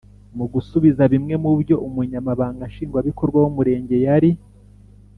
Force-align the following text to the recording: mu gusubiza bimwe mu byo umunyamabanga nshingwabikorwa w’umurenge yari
mu 0.37 0.45
gusubiza 0.53 1.03
bimwe 1.13 1.35
mu 1.43 1.51
byo 1.61 1.75
umunyamabanga 1.87 2.63
nshingwabikorwa 2.71 3.37
w’umurenge 3.43 3.95
yari 4.05 4.31